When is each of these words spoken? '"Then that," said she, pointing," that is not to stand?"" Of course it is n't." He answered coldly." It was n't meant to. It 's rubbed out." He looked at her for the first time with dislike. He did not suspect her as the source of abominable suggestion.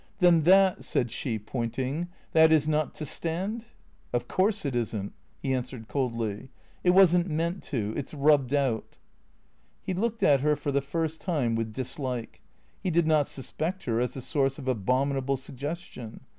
'"Then 0.17 0.41
that," 0.45 0.83
said 0.83 1.11
she, 1.11 1.37
pointing," 1.37 2.07
that 2.33 2.51
is 2.51 2.67
not 2.67 2.95
to 2.95 3.05
stand?"" 3.05 3.65
Of 4.13 4.27
course 4.27 4.65
it 4.65 4.75
is 4.75 4.95
n't." 4.95 5.13
He 5.43 5.53
answered 5.53 5.87
coldly." 5.87 6.49
It 6.83 6.89
was 6.89 7.15
n't 7.15 7.27
meant 7.27 7.61
to. 7.65 7.93
It 7.95 8.09
's 8.09 8.15
rubbed 8.15 8.51
out." 8.51 8.97
He 9.83 9.93
looked 9.93 10.23
at 10.23 10.41
her 10.41 10.55
for 10.55 10.71
the 10.71 10.81
first 10.81 11.21
time 11.21 11.53
with 11.53 11.75
dislike. 11.75 12.41
He 12.81 12.89
did 12.89 13.05
not 13.05 13.27
suspect 13.27 13.83
her 13.83 13.99
as 14.01 14.15
the 14.15 14.23
source 14.23 14.57
of 14.57 14.67
abominable 14.67 15.37
suggestion. 15.37 16.21